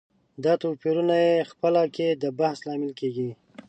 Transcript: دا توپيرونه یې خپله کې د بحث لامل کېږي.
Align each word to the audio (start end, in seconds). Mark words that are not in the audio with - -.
دا 0.43 0.53
توپيرونه 0.63 1.15
یې 1.25 1.35
خپله 1.51 1.83
کې 1.95 2.07
د 2.23 2.25
بحث 2.39 2.59
لامل 2.67 2.91
کېږي. 2.99 3.29